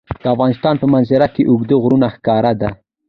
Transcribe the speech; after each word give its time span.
د 0.23 0.25
افغانستان 0.35 0.75
په 0.81 0.85
منظره 0.93 1.27
کې 1.35 1.47
اوږده 1.49 1.75
غرونه 1.83 2.07
ښکاره 2.15 2.51
ده. 2.61 2.69